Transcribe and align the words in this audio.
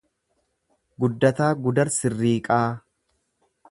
Guddataa 1.05 1.51
Gudar 1.67 1.95
Sirriiqaa 1.99 2.67